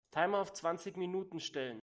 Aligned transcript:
Timer 0.09 0.39
auf 0.39 0.51
zwanzig 0.53 0.97
Minuten 0.97 1.39
stellen. 1.39 1.79